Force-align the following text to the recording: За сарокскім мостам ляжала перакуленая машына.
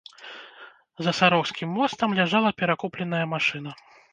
За 1.07 1.11
сарокскім 1.19 1.69
мостам 1.81 2.17
ляжала 2.21 2.49
перакуленая 2.63 3.25
машына. 3.37 3.71